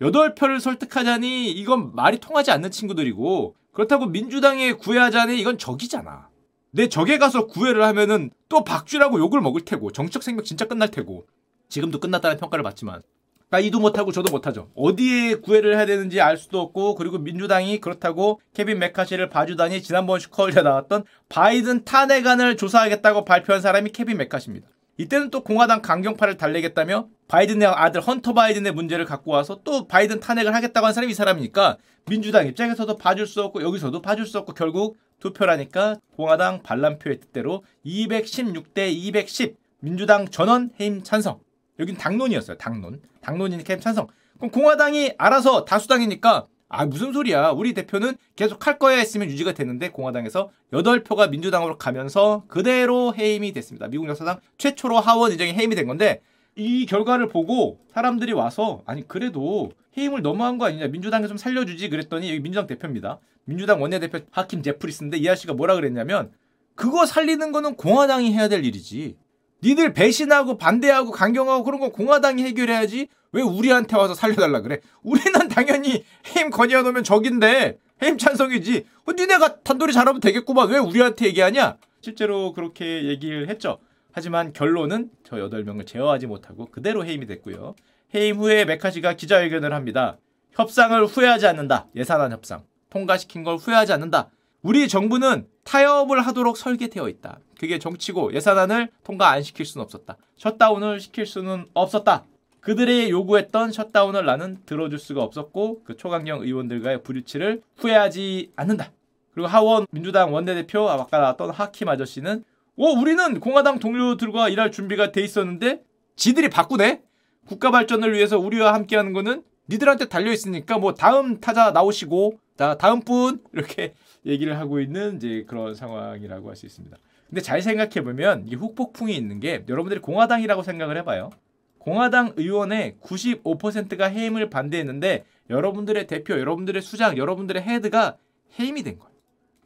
8표를 0.00 0.60
설득하자니 0.60 1.50
이건 1.50 1.94
말이 1.94 2.18
통하지 2.18 2.50
않는 2.50 2.70
친구들이고 2.70 3.54
그렇다고 3.72 4.06
민주당에 4.06 4.72
구애하자니 4.72 5.38
이건 5.40 5.58
적이잖아. 5.58 6.28
내 6.70 6.88
적에 6.88 7.18
가서 7.18 7.46
구애를 7.46 7.82
하면은 7.82 8.30
또 8.48 8.62
박쥐라고 8.62 9.18
욕을 9.18 9.40
먹을 9.40 9.62
테고 9.62 9.90
정치적 9.90 10.22
생명 10.22 10.44
진짜 10.44 10.66
끝날 10.66 10.88
테고 10.90 11.26
지금도 11.68 12.00
끝났다는 12.00 12.36
평가를 12.38 12.62
받지만 12.62 13.02
나 13.50 13.58
이도 13.58 13.80
못하고 13.80 14.12
저도 14.12 14.30
못하죠. 14.30 14.70
어디에 14.74 15.36
구애를 15.36 15.76
해야 15.76 15.86
되는지 15.86 16.20
알 16.20 16.36
수도 16.36 16.60
없고 16.60 16.96
그리고 16.96 17.18
민주당이 17.18 17.80
그렇다고 17.80 18.40
케빈 18.52 18.78
메카시를 18.78 19.30
봐주다니 19.30 19.82
지난번 19.82 20.20
슈커울에 20.20 20.60
나왔던 20.60 21.04
바이든 21.30 21.84
탄핵안을 21.84 22.58
조사하겠다고 22.58 23.24
발표한 23.24 23.62
사람이 23.62 23.90
케빈 23.90 24.18
메카시입니다. 24.18 24.68
이때는 24.98 25.30
또 25.30 25.42
공화당 25.42 25.80
강경파를 25.80 26.36
달래겠다며 26.36 27.08
바이든의 27.28 27.68
아들 27.68 28.00
헌터 28.00 28.34
바이든의 28.34 28.72
문제를 28.72 29.04
갖고 29.04 29.30
와서 29.30 29.60
또 29.62 29.86
바이든 29.86 30.18
탄핵을 30.20 30.54
하겠다고 30.54 30.86
한 30.86 30.92
사람이 30.92 31.12
이 31.12 31.14
사람이니까 31.14 31.78
민주당 32.06 32.46
입장에서도 32.46 32.96
봐줄 32.96 33.26
수 33.26 33.42
없고 33.42 33.62
여기서도 33.62 34.02
봐줄 34.02 34.26
수 34.26 34.38
없고 34.38 34.54
결국 34.54 34.96
투표라니까 35.20 35.96
공화당 36.16 36.62
반란표의 36.62 37.20
뜻대로 37.20 37.62
216대 37.86 38.90
210 38.90 39.56
민주당 39.80 40.26
전원 40.28 40.70
해임 40.80 41.02
찬성. 41.02 41.40
여긴 41.78 41.96
당론이었어요. 41.96 42.56
당론. 42.56 43.00
당론이니까 43.20 43.74
해임 43.74 43.80
찬성. 43.80 44.08
그럼 44.36 44.50
공화당이 44.50 45.12
알아서 45.16 45.64
다수당이니까 45.64 46.46
아 46.68 46.84
무슨 46.84 47.12
소리야. 47.12 47.50
우리 47.50 47.72
대표는 47.72 48.16
계속 48.36 48.66
할 48.66 48.78
거야 48.78 48.98
했으면 48.98 49.28
유지가 49.28 49.52
됐는데 49.52 49.90
공화당에서 49.90 50.50
8표가 50.72 51.30
민주당으로 51.30 51.78
가면서 51.78 52.44
그대로 52.46 53.14
해임이 53.14 53.52
됐습니다. 53.52 53.88
미국 53.88 54.06
역사상 54.08 54.40
최초로 54.58 55.00
하원 55.00 55.32
의정이 55.32 55.54
해임이 55.54 55.74
된 55.74 55.86
건데 55.86 56.20
이 56.56 56.86
결과를 56.86 57.28
보고 57.28 57.78
사람들이 57.88 58.32
와서 58.32 58.82
아니 58.84 59.06
그래도 59.06 59.72
해임을 59.96 60.22
너무한 60.22 60.58
거 60.58 60.66
아니냐 60.66 60.88
민주당에 60.88 61.26
좀 61.26 61.36
살려주지 61.36 61.88
그랬더니 61.88 62.28
여기 62.28 62.40
민주당 62.40 62.66
대표입니다. 62.66 63.18
민주당 63.44 63.80
원내대표 63.80 64.20
하킴 64.30 64.62
제프리스인데 64.62 65.16
이 65.16 65.28
아저씨가 65.28 65.54
뭐라 65.54 65.74
그랬냐면 65.74 66.30
그거 66.74 67.06
살리는 67.06 67.50
거는 67.50 67.76
공화당이 67.76 68.32
해야 68.34 68.48
될 68.48 68.64
일이지. 68.64 69.16
니들 69.62 69.92
배신하고 69.92 70.56
반대하고 70.56 71.10
강경하고 71.10 71.64
그런 71.64 71.80
거 71.80 71.90
공화당이 71.90 72.42
해결해야지 72.44 73.08
왜 73.32 73.42
우리한테 73.42 73.96
와서 73.96 74.14
살려달라 74.14 74.60
그래? 74.60 74.80
우리는 75.02 75.48
당연히 75.48 76.04
해임 76.34 76.50
건의해 76.50 76.82
놓으면 76.82 77.04
적인데 77.04 77.78
해임 78.02 78.16
찬성이지. 78.16 78.86
어, 79.06 79.12
니네가 79.12 79.60
단돌이 79.62 79.92
잘하면 79.92 80.20
되겠구만. 80.20 80.68
왜 80.68 80.78
우리한테 80.78 81.26
얘기하냐? 81.26 81.76
실제로 82.00 82.52
그렇게 82.52 83.04
얘기를 83.04 83.48
했죠. 83.48 83.78
하지만 84.12 84.52
결론은 84.52 85.10
저 85.24 85.36
8명을 85.36 85.86
제어하지 85.86 86.26
못하고 86.26 86.66
그대로 86.66 87.04
해임이 87.04 87.26
됐고요. 87.26 87.74
해임 88.14 88.36
후에 88.36 88.64
메카시가 88.64 89.14
기자회견을 89.14 89.72
합니다. 89.74 90.18
협상을 90.52 91.04
후회하지 91.06 91.46
않는다. 91.46 91.86
예산안 91.94 92.32
협상. 92.32 92.62
통과시킨 92.90 93.44
걸 93.44 93.56
후회하지 93.56 93.92
않는다. 93.92 94.30
우리 94.62 94.88
정부는 94.88 95.46
타협을 95.64 96.20
하도록 96.26 96.56
설계되어 96.56 97.08
있다. 97.08 97.38
그게 97.58 97.78
정치고 97.78 98.34
예산안을 98.34 98.88
통과 99.04 99.30
안 99.30 99.42
시킬 99.42 99.64
수는 99.64 99.84
없었다. 99.84 100.16
셧다운을 100.36 101.00
시킬 101.00 101.26
수는 101.26 101.66
없었다. 101.74 102.24
그들이 102.60 103.10
요구했던 103.10 103.70
셧다운을 103.72 104.24
나는 104.24 104.58
들어줄 104.66 104.98
수가 104.98 105.22
없었고 105.22 105.82
그 105.84 105.96
초강경 105.96 106.42
의원들과의 106.42 107.02
불일치를 107.02 107.62
후회하지 107.76 108.52
않는다. 108.56 108.90
그리고 109.32 109.46
하원 109.46 109.86
민주당 109.92 110.32
원내대표 110.32 110.88
아까 110.88 111.18
나왔던 111.18 111.50
하킴 111.50 111.88
아저씨는 111.88 112.44
오 112.76 112.98
우리는 112.98 113.40
공화당 113.40 113.78
동료들과 113.78 114.48
일할 114.48 114.72
준비가 114.72 115.12
돼 115.12 115.22
있었는데 115.22 115.82
지들이 116.16 116.50
바꾸네. 116.50 117.02
국가 117.46 117.70
발전을 117.70 118.12
위해서 118.12 118.38
우리와 118.38 118.74
함께하는 118.74 119.12
거는 119.12 119.42
니들한테 119.68 120.06
달려 120.06 120.32
있으니까 120.32 120.78
뭐 120.78 120.94
다음 120.94 121.40
타자 121.40 121.70
나오시고 121.70 122.38
자 122.56 122.76
다음 122.76 123.00
분 123.00 123.40
이렇게 123.52 123.94
얘기를 124.28 124.58
하고 124.58 124.80
있는 124.80 125.16
이제 125.16 125.44
그런 125.48 125.74
상황이라고 125.74 126.48
할 126.48 126.56
수 126.56 126.66
있습니다. 126.66 126.96
근데 127.28 127.40
잘 127.40 127.60
생각해 127.60 128.02
보면 128.02 128.46
이 128.46 128.54
후폭풍이 128.54 129.14
있는 129.14 129.40
게 129.40 129.64
여러분들이 129.68 130.00
공화당이라고 130.00 130.62
생각을 130.62 130.96
해봐요. 130.98 131.30
공화당 131.78 132.32
의원의 132.36 132.96
95%가 133.02 134.06
해임을 134.06 134.50
반대했는데 134.50 135.24
여러분들의 135.50 136.06
대표, 136.06 136.38
여러분들의 136.38 136.82
수장, 136.82 137.16
여러분들의 137.16 137.62
헤드가 137.62 138.16
해임이 138.58 138.82
된 138.82 138.98
거예요. 138.98 139.12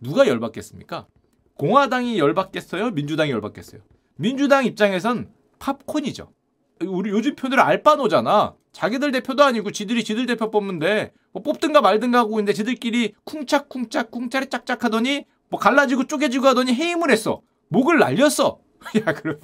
누가 0.01 0.27
열받겠습니까? 0.27 1.07
공화당이 1.55 2.19
열받겠어요? 2.19 2.91
민주당이 2.91 3.31
열받겠어요? 3.31 3.81
민주당 4.17 4.65
입장에선 4.65 5.31
팝콘이죠. 5.59 6.33
우리 6.81 7.11
요즘 7.11 7.37
표들 7.37 7.61
알바노잖아. 7.61 8.55
자기들 8.73 9.13
대표도 9.13 9.45
아니고 9.45 9.71
지들이 9.71 10.03
지들 10.03 10.27
대표 10.27 10.51
뽑는데 10.51 11.13
뭐 11.33 11.43
뽑든가 11.43 11.81
말든가 11.81 12.19
하고 12.19 12.35
있는데 12.35 12.53
지들끼리 12.53 13.15
쿵짝쿵짝 13.25 14.11
쿵짜리 14.11 14.49
짝짝 14.49 14.85
하더니 14.85 15.25
뭐 15.49 15.59
갈라지고 15.59 16.07
쪼개지고 16.07 16.47
하더니 16.47 16.73
해임을 16.75 17.11
했어. 17.11 17.41
목을 17.69 17.99
날렸어. 17.99 18.59
야 19.07 19.13
그러면 19.15 19.41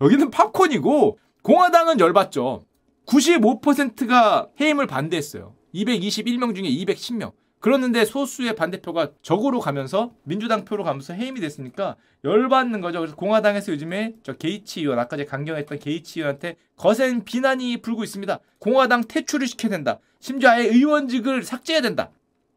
여기는 0.00 0.30
팝콘이고 0.30 1.18
공화당은 1.42 2.00
열받죠. 2.00 2.64
95%가 3.06 4.48
해임을 4.60 4.86
반대했어요. 4.86 5.54
221명 5.74 6.54
중에 6.54 6.68
210명. 6.68 7.32
그러는데 7.60 8.04
소수의 8.04 8.54
반대표가 8.54 9.10
저기로 9.22 9.60
가면서 9.60 10.12
민주당 10.24 10.64
표로 10.64 10.84
가면서 10.84 11.14
해임이 11.14 11.40
됐으니까 11.40 11.96
열받는 12.24 12.80
거죠. 12.80 13.00
그래서 13.00 13.16
공화당에서 13.16 13.72
요즘에 13.72 14.14
저 14.22 14.34
게이츠 14.34 14.80
의원 14.80 14.98
아까 14.98 15.16
제가 15.16 15.30
강경했던 15.30 15.78
게이츠 15.78 16.18
의원한테 16.18 16.56
거센 16.76 17.24
비난이 17.24 17.78
불고 17.78 18.04
있습니다. 18.04 18.38
공화당 18.58 19.02
퇴출을 19.08 19.46
시켜야 19.46 19.70
된다. 19.70 19.98
심지어 20.20 20.50
아예 20.50 20.66
의원직을 20.66 21.42
삭제해야 21.42 21.82
된다. 21.82 22.10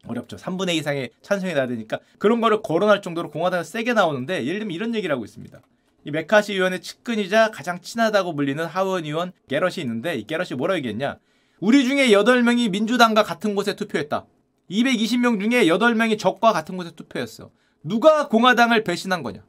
어렵죠. 0.06 0.36
3분의 0.36 0.74
2 0.74 0.76
이상의 0.78 1.10
찬성이 1.22 1.54
나야 1.54 1.66
되니까 1.66 1.98
그런 2.18 2.40
거를 2.40 2.62
거론할 2.62 3.02
정도로 3.02 3.30
공화당에서 3.30 3.70
세게 3.70 3.92
나오는데 3.92 4.44
예를 4.46 4.60
들면 4.60 4.74
이런 4.74 4.94
얘기를 4.94 5.14
하고 5.14 5.24
있습니다. 5.24 5.60
이 6.04 6.10
메카시 6.10 6.54
의원의 6.54 6.80
측근이자 6.80 7.50
가장 7.50 7.80
친하다고 7.80 8.34
불리는 8.34 8.64
하원 8.64 9.04
의원 9.04 9.32
게럿이 9.48 9.74
있는데 9.78 10.16
이 10.16 10.26
게럿이 10.26 10.56
뭐라 10.56 10.76
얘기했냐? 10.76 11.18
우리 11.60 11.84
중에 11.84 12.08
8명이 12.08 12.70
민주당과 12.70 13.22
같은 13.22 13.54
곳에 13.54 13.76
투표했다. 13.76 14.24
220명 14.70 15.40
중에 15.40 15.66
8명이 15.66 16.18
적과 16.18 16.52
같은 16.52 16.76
곳에 16.76 16.92
투표했어. 16.92 17.50
누가 17.82 18.28
공화당을 18.28 18.84
배신한 18.84 19.22
거냐? 19.22 19.42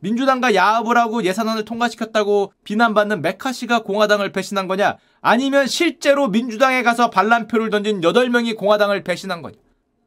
민주당과 0.00 0.54
야합을 0.54 0.96
하고 0.96 1.24
예산안을 1.24 1.64
통과시켰다고 1.64 2.52
비난받는 2.62 3.20
메카시가 3.20 3.82
공화당을 3.82 4.30
배신한 4.30 4.68
거냐? 4.68 4.96
아니면 5.20 5.66
실제로 5.66 6.28
민주당에 6.28 6.82
가서 6.82 7.10
반란표를 7.10 7.70
던진 7.70 8.00
8명이 8.00 8.56
공화당을 8.56 9.02
배신한 9.02 9.42
거냐? 9.42 9.56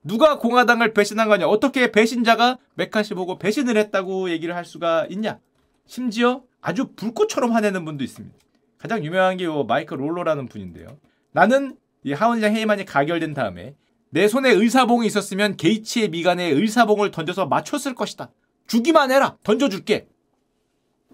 누가 0.04 0.40
공화당을 0.40 0.94
배신한 0.94 1.28
거냐? 1.28 1.48
어떻게 1.48 1.92
배신자가 1.92 2.58
메카시 2.76 3.14
보고 3.14 3.38
배신을 3.38 3.76
했다고 3.78 4.32
얘기를 4.32 4.56
할 4.56 4.64
수가 4.64 5.08
있냐? 5.10 5.40
심지어 5.86 6.44
아주 6.62 6.94
불꽃처럼 6.96 7.52
화내는 7.52 7.84
분도 7.84 8.04
있습니다. 8.04 8.34
가장 8.78 9.04
유명한 9.04 9.38
게 9.38 9.46
마이크 9.68 9.94
롤러라는 9.94 10.48
분인데요. 10.48 10.98
나는 11.34 11.76
이 12.04 12.14
하원장 12.14 12.56
해임안이 12.56 12.86
가결된 12.86 13.34
다음에 13.34 13.76
내 14.12 14.28
손에 14.28 14.52
의사봉이 14.52 15.08
있었으면 15.08 15.56
게이츠의 15.56 16.10
미간에 16.10 16.44
의사봉을 16.46 17.12
던져서 17.12 17.48
맞췄을 17.48 17.96
것이다. 17.96 18.30
주기만 18.68 19.10
해라. 19.12 19.38
던져줄게. 19.44 20.08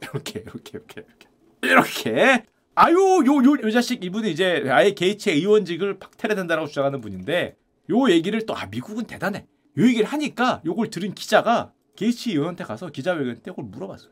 이렇게 0.01 0.39
이렇게 0.41 0.71
이렇게 0.73 1.01
이렇게 1.01 1.27
이렇게 1.61 2.45
아유 2.75 2.95
요요 3.25 3.57
요 3.63 3.71
자식 3.71 4.03
이분이 4.03 4.31
이제 4.31 4.63
아예 4.69 4.91
게이츠의 4.93 5.37
의원직을 5.37 5.99
박탈해야 5.99 6.35
된다고 6.35 6.67
주장하는 6.67 7.01
분인데 7.01 7.55
요 7.91 8.09
얘기를 8.09 8.45
또 8.45 8.53
아 8.55 8.65
미국은 8.65 9.05
대단해. 9.05 9.45
요 9.77 9.87
얘기를 9.87 10.05
하니까 10.05 10.61
요걸 10.65 10.89
들은 10.89 11.13
기자가 11.13 11.71
게이츠 11.95 12.29
의원한테 12.29 12.63
가서 12.63 12.89
기자회견 12.89 13.35
때 13.37 13.51
그걸 13.51 13.65
물어봤어요. 13.65 14.11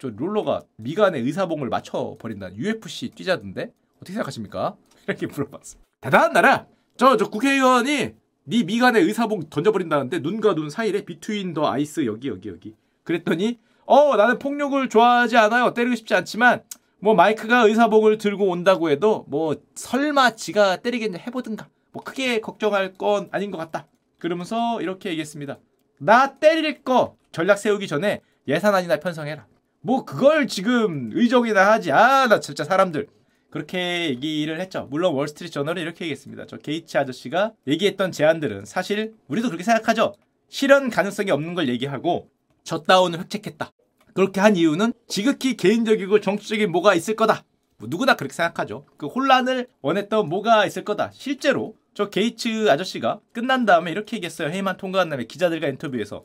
저 0.00 0.10
롤러가 0.10 0.62
미간에 0.76 1.18
의사봉을 1.20 1.68
맞춰 1.68 2.16
버린다는 2.18 2.56
UFC 2.56 3.10
뛰자던데 3.10 3.72
어떻게 3.96 4.12
생각하십니까? 4.12 4.76
이렇게 5.06 5.26
물어봤어. 5.28 5.78
대단한 6.00 6.32
나라. 6.32 6.66
저저 6.96 7.28
국회의원이 7.30 8.12
네 8.44 8.62
미간에 8.62 9.00
의사봉 9.00 9.48
던져버린다는데 9.48 10.18
눈과 10.20 10.54
눈 10.54 10.68
사이래? 10.68 11.04
between 11.04 11.54
the 11.54 11.70
eyes 11.70 12.04
여기 12.06 12.28
여기 12.28 12.48
여기. 12.50 12.74
그랬더니 13.02 13.58
어 13.86 14.16
나는 14.16 14.38
폭력을 14.38 14.88
좋아하지 14.88 15.36
않아요. 15.38 15.72
때리고 15.72 15.94
싶지 15.94 16.14
않지만 16.14 16.62
뭐 16.98 17.14
마이크가 17.14 17.62
의사봉을 17.66 18.18
들고 18.18 18.46
온다고 18.48 18.90
해도 18.90 19.24
뭐 19.28 19.56
설마 19.74 20.36
지가 20.36 20.76
때리겠냐 20.76 21.18
해보든가. 21.26 21.68
뭐 21.92 22.02
크게 22.02 22.40
걱정할 22.40 22.94
건 22.94 23.28
아닌 23.30 23.50
것 23.50 23.58
같다. 23.58 23.86
그러면서 24.18 24.80
이렇게 24.82 25.10
얘기했습니다. 25.10 25.58
나 25.98 26.34
때릴 26.38 26.82
거 26.82 27.16
전략 27.32 27.56
세우기 27.58 27.86
전에 27.88 28.20
예산안이나 28.46 29.00
편성해라. 29.00 29.46
뭐 29.80 30.04
그걸 30.04 30.46
지금 30.46 31.10
의정이나 31.14 31.72
하지. 31.72 31.92
아 31.92 32.26
나 32.26 32.40
진짜 32.40 32.64
사람들 32.64 33.06
그렇게 33.54 34.08
얘기를 34.08 34.60
했죠. 34.60 34.88
물론 34.90 35.14
월스트리트 35.14 35.52
저널은 35.52 35.80
이렇게 35.80 36.06
얘기했습니다. 36.06 36.46
저 36.48 36.56
게이츠 36.56 36.98
아저씨가 36.98 37.52
얘기했던 37.68 38.10
제안들은 38.10 38.64
사실 38.64 39.14
우리도 39.28 39.46
그렇게 39.46 39.62
생각하죠. 39.62 40.12
실현 40.48 40.90
가능성이 40.90 41.30
없는 41.30 41.54
걸 41.54 41.68
얘기하고 41.68 42.28
셧다운을 42.64 43.20
획책했다. 43.20 43.70
그렇게 44.12 44.40
한 44.40 44.56
이유는 44.56 44.92
지극히 45.06 45.56
개인적이고 45.56 46.20
정치적인 46.20 46.72
뭐가 46.72 46.94
있을 46.96 47.14
거다. 47.14 47.44
뭐 47.76 47.88
누구나 47.88 48.16
그렇게 48.16 48.34
생각하죠. 48.34 48.86
그 48.96 49.06
혼란을 49.06 49.68
원했던 49.82 50.28
뭐가 50.28 50.66
있을 50.66 50.82
거다. 50.84 51.12
실제로 51.12 51.76
저 51.94 52.10
게이츠 52.10 52.68
아저씨가 52.68 53.20
끝난 53.32 53.66
다음에 53.66 53.92
이렇게 53.92 54.16
얘기했어요. 54.16 54.48
해임안 54.48 54.78
통과한 54.78 55.10
다음에 55.10 55.26
기자들과 55.26 55.68
인터뷰에서 55.68 56.24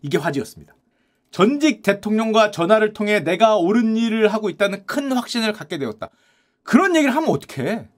이게 0.00 0.16
화제였습니다. 0.16 0.74
전직 1.30 1.82
대통령과 1.82 2.50
전화를 2.50 2.94
통해 2.94 3.20
내가 3.20 3.58
옳은 3.58 3.98
일을 3.98 4.32
하고 4.32 4.48
있다는 4.48 4.86
큰 4.86 5.12
확신을 5.12 5.52
갖게 5.52 5.76
되었다. 5.76 6.08
그런 6.62 6.94
얘기를 6.96 7.14
하면 7.14 7.30
어떡해. 7.30 7.88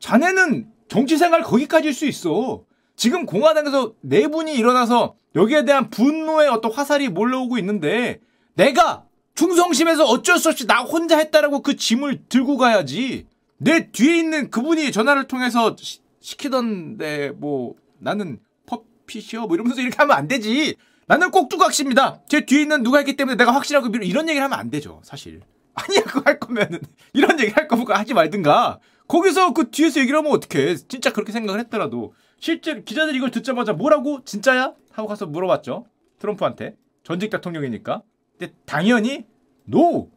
자네는 0.00 0.68
정치 0.88 1.16
생활 1.16 1.42
거기까지일 1.42 1.94
수 1.94 2.06
있어. 2.06 2.64
지금 2.96 3.24
공화당에서 3.24 3.94
네 4.00 4.28
분이 4.28 4.54
일어나서 4.54 5.14
여기에 5.34 5.64
대한 5.64 5.90
분노의 5.90 6.48
어떤 6.48 6.72
화살이 6.72 7.08
몰려오고 7.08 7.58
있는데 7.58 8.20
내가 8.54 9.04
충성심에서 9.34 10.04
어쩔 10.04 10.38
수 10.38 10.48
없이 10.50 10.66
나 10.66 10.82
혼자 10.82 11.16
했다라고 11.16 11.62
그 11.62 11.76
짐을 11.76 12.24
들고 12.28 12.56
가야지. 12.56 13.26
내 13.58 13.90
뒤에 13.90 14.16
있는 14.16 14.50
그분이 14.50 14.90
전화를 14.92 15.28
통해서 15.28 15.76
시, 15.78 16.00
시키던데 16.20 17.30
뭐 17.36 17.74
나는 17.98 18.40
퍼핏이요 18.66 19.46
뭐 19.46 19.54
이러면서 19.54 19.80
이렇게 19.80 19.96
하면 19.96 20.16
안 20.16 20.28
되지. 20.28 20.76
나는 21.06 21.30
꼭두각시입니다. 21.30 22.20
제 22.28 22.44
뒤에 22.44 22.62
있는 22.62 22.82
누가 22.82 23.00
있기 23.00 23.16
때문에 23.16 23.36
내가 23.36 23.52
확실하고 23.52 23.88
이런 24.02 24.28
얘기를 24.28 24.44
하면 24.44 24.58
안 24.58 24.70
되죠, 24.70 25.00
사실. 25.02 25.40
아니야, 25.74 26.02
그거 26.02 26.22
할 26.24 26.38
거면은 26.38 26.80
이런 27.12 27.38
얘기 27.40 27.50
할 27.52 27.68
거면 27.68 27.86
하지 27.90 28.14
말든가. 28.14 28.80
거기서 29.08 29.52
그 29.54 29.70
뒤에서 29.70 30.00
얘기를 30.00 30.18
하면 30.18 30.32
어떡해. 30.32 30.76
진짜 30.88 31.12
그렇게 31.12 31.32
생각을 31.32 31.60
했더라도 31.60 32.14
실제로 32.38 32.82
기자들이 32.84 33.16
이걸 33.18 33.30
듣자마자 33.30 33.72
뭐라고? 33.72 34.24
진짜야? 34.24 34.74
하고 34.92 35.08
가서 35.08 35.26
물어봤죠. 35.26 35.86
트럼프한테. 36.18 36.76
전직 37.02 37.30
대통령이니까. 37.30 38.02
근데 38.38 38.54
당연히 38.66 39.26
노! 39.64 40.10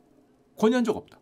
권유한 0.58 0.84
적 0.84 0.96
없다. 0.96 1.20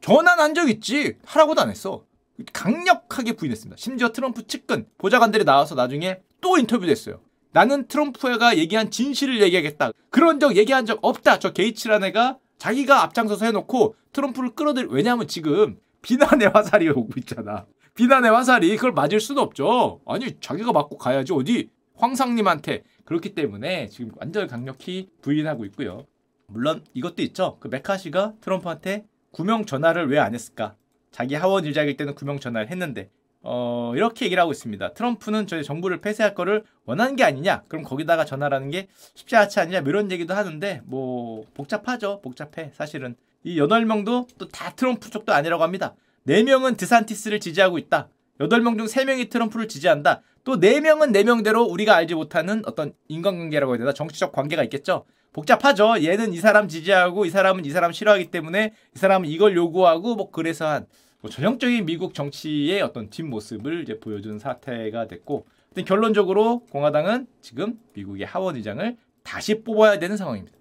전환 0.00 0.38
한 0.38 0.54
적 0.54 0.68
있지. 0.68 1.16
하라고도 1.24 1.60
안 1.62 1.70
했어. 1.70 2.04
강력하게 2.52 3.32
부인했습니다. 3.32 3.76
심지어 3.78 4.10
트럼프 4.10 4.46
측근 4.46 4.86
보좌관들이 4.98 5.44
나와서 5.44 5.74
나중에 5.74 6.20
또 6.40 6.58
인터뷰도 6.58 6.90
했어요. 6.90 7.20
나는 7.52 7.86
트럼프가 7.86 8.58
얘기한 8.58 8.90
진실을 8.90 9.40
얘기하겠다. 9.40 9.92
그런 10.10 10.40
적 10.40 10.56
얘기한 10.56 10.84
적 10.86 10.98
없다. 11.02 11.38
저 11.38 11.52
게이츠라는 11.52 12.08
애가 12.08 12.38
자기가 12.58 13.02
앞장서서 13.02 13.46
해놓고 13.46 13.96
트럼프를 14.12 14.50
끌어들 14.54 14.88
왜냐하면 14.88 15.26
지금 15.28 15.78
비난의 16.02 16.48
화살이 16.48 16.88
오고 16.88 17.12
있잖아. 17.18 17.66
비난의 17.94 18.30
화살이 18.30 18.74
그걸 18.76 18.92
맞을 18.92 19.20
수는 19.20 19.40
없죠. 19.42 20.00
아니 20.06 20.38
자기가 20.40 20.72
맞고 20.72 20.98
가야지 20.98 21.32
어디 21.32 21.70
황상님한테 21.96 22.82
그렇기 23.04 23.34
때문에 23.34 23.88
지금 23.88 24.10
완전 24.16 24.46
강력히 24.46 25.08
부인하고 25.22 25.64
있고요. 25.66 26.06
물론 26.46 26.84
이것도 26.92 27.22
있죠. 27.22 27.56
그 27.60 27.68
메카시가 27.68 28.34
트럼프한테 28.40 29.04
구명 29.30 29.64
전화를 29.64 30.08
왜 30.10 30.18
안 30.18 30.34
했을까? 30.34 30.76
자기 31.10 31.34
하원 31.36 31.64
일자일 31.64 31.96
때는 31.96 32.14
구명 32.14 32.38
전화를 32.40 32.70
했는데 32.70 33.10
어, 33.46 33.92
이렇게 33.94 34.24
얘기를 34.24 34.40
하고 34.40 34.52
있습니다. 34.52 34.94
트럼프는 34.94 35.46
저희 35.46 35.62
정부를 35.62 36.00
폐쇄할 36.00 36.34
거를 36.34 36.64
원하는 36.86 37.14
게 37.14 37.24
아니냐? 37.24 37.62
그럼 37.68 37.84
거기다가 37.84 38.24
전화라는 38.24 38.70
게 38.70 38.88
쉽지 39.14 39.36
않지 39.36 39.60
않냐? 39.60 39.82
뭐 39.82 39.90
이런 39.90 40.10
얘기도 40.10 40.34
하는데 40.34 40.80
뭐 40.86 41.44
복잡하죠. 41.54 42.20
복잡해. 42.22 42.72
사실은 42.74 43.16
이 43.44 43.58
8명도 43.58 44.26
또 44.38 44.48
다 44.48 44.72
트럼프 44.74 45.10
쪽도 45.10 45.32
아니라고 45.32 45.62
합니다. 45.62 45.94
4명은 46.26 46.78
드산티스를 46.78 47.38
지지하고 47.40 47.76
있다. 47.78 48.08
8명 48.40 48.78
중 48.78 48.86
3명이 48.86 49.28
트럼프를 49.30 49.68
지지한다. 49.68 50.22
또 50.44 50.58
4명은 50.58 51.12
4명대로 51.14 51.70
우리가 51.70 51.94
알지 51.94 52.14
못하는 52.14 52.62
어떤 52.66 52.94
인간관계라고 53.08 53.74
해야 53.74 53.78
되나? 53.78 53.92
정치적 53.92 54.32
관계가 54.32 54.62
있겠죠. 54.64 55.04
복잡하죠. 55.34 56.02
얘는 56.02 56.32
이 56.32 56.36
사람 56.38 56.68
지지하고 56.68 57.26
이 57.26 57.30
사람은 57.30 57.64
이 57.64 57.70
사람 57.70 57.92
싫어하기 57.92 58.30
때문에 58.30 58.72
이 58.94 58.98
사람은 58.98 59.28
이걸 59.28 59.56
요구하고 59.56 60.14
뭐 60.14 60.30
그래서 60.30 60.66
한뭐 60.66 60.86
전형적인 61.28 61.86
미국 61.86 62.14
정치의 62.14 62.82
어떤 62.82 63.10
뒷모습을 63.10 63.82
이제 63.82 63.98
보여준 63.98 64.38
사태가 64.38 65.06
됐고 65.08 65.46
결론적으로 65.86 66.60
공화당은 66.70 67.26
지금 67.40 67.78
미국의 67.94 68.26
하원 68.26 68.56
의장을 68.56 68.96
다시 69.22 69.62
뽑아야 69.62 69.98
되는 69.98 70.16
상황입니다. 70.16 70.56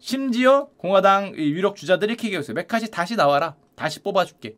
심지어 0.00 0.68
공화당 0.76 1.34
유력 1.36 1.76
주자들이 1.76 2.12
이렇게 2.12 2.28
얘기했어요. 2.28 2.54
메카시 2.54 2.90
다시 2.90 3.16
나와라. 3.16 3.56
다시 3.74 4.00
뽑아줄게. 4.02 4.56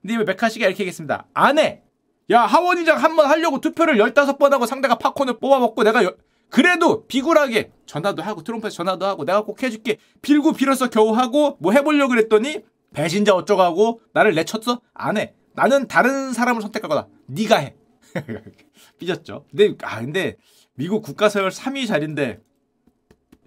근데 0.00 0.16
왜 0.16 0.24
메카시가 0.24 0.66
이렇게 0.66 0.82
얘기했습니다. 0.84 1.26
안 1.34 1.58
해! 1.58 1.82
야 2.30 2.42
하원 2.42 2.78
의장 2.78 3.02
한 3.02 3.16
번 3.16 3.26
하려고 3.26 3.60
투표를 3.60 3.96
15번 3.96 4.50
하고 4.50 4.64
상대가 4.66 4.96
팝콘을 4.96 5.38
뽑아먹고 5.40 5.82
내가 5.84 6.04
여... 6.04 6.14
그래도 6.50 7.06
비굴하게 7.06 7.70
전화도 7.86 8.22
하고 8.22 8.42
트럼프에서 8.42 8.76
전화도 8.76 9.04
하고 9.04 9.24
내가 9.24 9.42
꼭 9.44 9.62
해줄게 9.62 9.98
빌고 10.22 10.52
빌어서 10.52 10.88
겨우 10.88 11.12
하고 11.12 11.56
뭐 11.60 11.72
해보려고 11.72 12.10
그랬더니 12.10 12.60
배신자 12.94 13.34
어쩌고 13.34 14.00
나를 14.12 14.34
내쳤어? 14.34 14.80
안 14.94 15.16
해. 15.18 15.34
나는 15.52 15.86
다른 15.86 16.32
사람을 16.32 16.62
선택하거나 16.62 17.08
네가 17.26 17.56
해. 17.58 17.74
삐졌죠. 18.98 19.44
근데 19.50 19.74
아 19.82 20.00
근데 20.00 20.36
미국 20.74 21.02
국가 21.02 21.28
서열 21.28 21.50
3위 21.50 21.86
자리인데 21.86 22.40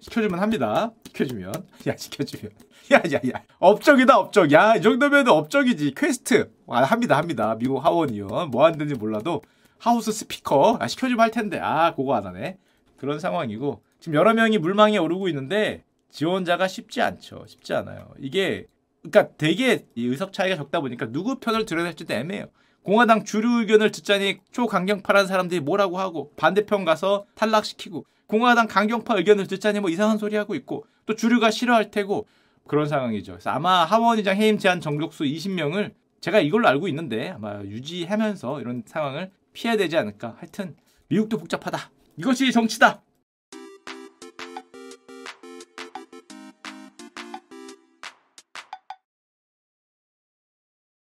시켜주면 0.00 0.38
합니다. 0.38 0.92
시켜주면. 1.08 1.52
야 1.88 1.96
시켜주면. 1.96 2.52
야야야. 2.92 3.44
업적이다 3.58 4.18
업적. 4.18 4.52
야 4.52 4.76
이 4.76 4.82
정도면 4.82 5.28
업적이지. 5.28 5.94
퀘스트. 5.96 6.50
아, 6.68 6.82
합니다 6.84 7.16
합니다. 7.16 7.56
미국 7.58 7.84
하원이요 7.84 8.48
뭐 8.50 8.64
하는지 8.64 8.94
몰라도 8.94 9.42
하우스 9.78 10.12
스피커. 10.12 10.76
아, 10.80 10.86
시켜주면 10.88 11.20
할 11.20 11.30
텐데. 11.30 11.58
아 11.60 11.94
그거 11.94 12.14
안 12.14 12.26
하네. 12.26 12.58
그런 12.96 13.18
상황이고. 13.18 13.82
지금 14.00 14.14
여러 14.14 14.32
명이 14.34 14.58
물망에 14.58 14.96
오르고 14.98 15.28
있는데 15.28 15.84
지원자가 16.10 16.68
쉽지 16.68 17.00
않죠. 17.02 17.44
쉽지 17.46 17.74
않아요. 17.74 18.12
이게 18.18 18.66
그러니까 19.10 19.36
되게 19.36 19.86
의석 19.96 20.32
차이가 20.32 20.56
적다 20.56 20.80
보니까 20.80 21.06
누구 21.10 21.38
편을 21.38 21.66
들어야 21.66 21.84
될지도 21.84 22.14
애매해요. 22.14 22.46
공화당 22.82 23.24
주류 23.24 23.60
의견을 23.60 23.90
듣자니 23.90 24.38
초강경파라는 24.52 25.26
사람들이 25.26 25.60
뭐라고 25.60 25.98
하고 25.98 26.32
반대편 26.36 26.84
가서 26.84 27.26
탈락시키고 27.34 28.06
공화당 28.26 28.66
강경파 28.66 29.16
의견을 29.16 29.46
듣자니 29.46 29.80
뭐 29.80 29.90
이상한 29.90 30.18
소리 30.18 30.36
하고 30.36 30.54
있고 30.54 30.86
또 31.06 31.14
주류가 31.14 31.50
싫어할 31.50 31.90
테고 31.90 32.26
그런 32.66 32.86
상황이죠. 32.86 33.32
그래서 33.32 33.50
아마 33.50 33.84
하원의장 33.84 34.36
해임 34.36 34.58
제한 34.58 34.80
정족수 34.80 35.24
20명을 35.24 35.92
제가 36.20 36.40
이걸로 36.40 36.68
알고 36.68 36.88
있는데 36.88 37.30
아마 37.30 37.62
유지하면서 37.62 38.60
이런 38.60 38.82
상황을 38.86 39.30
피해야 39.52 39.76
되지 39.76 39.96
않을까. 39.96 40.36
하여튼 40.38 40.76
미국도 41.08 41.38
복잡하다. 41.38 41.90
이것이 42.16 42.52
정치다. 42.52 43.02